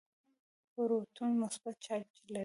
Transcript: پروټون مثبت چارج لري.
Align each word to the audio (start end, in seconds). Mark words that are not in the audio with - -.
پروټون 0.71 1.31
مثبت 1.43 1.75
چارج 1.85 2.11
لري. 2.33 2.39